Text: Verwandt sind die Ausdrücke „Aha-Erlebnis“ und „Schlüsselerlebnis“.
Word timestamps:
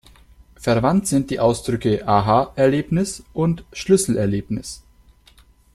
Verwandt 0.55 1.05
sind 1.05 1.29
die 1.29 1.39
Ausdrücke 1.39 2.07
„Aha-Erlebnis“ 2.07 3.21
und 3.33 3.65
„Schlüsselerlebnis“. 3.71 4.81